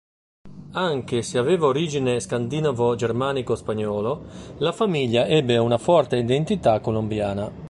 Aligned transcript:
Anche 0.71 1.21
se 1.21 1.37
aveva 1.37 1.67
origine 1.67 2.19
scandinavo-germanico-spagnolo, 2.19 4.23
la 4.57 4.71
famiglia 4.71 5.27
ebbe 5.27 5.57
una 5.59 5.77
forte 5.77 6.17
identità 6.17 6.79
colombiana. 6.79 7.51